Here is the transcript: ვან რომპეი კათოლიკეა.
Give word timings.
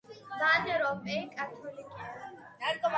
ვან 0.37 0.71
რომპეი 0.85 1.21
კათოლიკეა. 1.37 2.13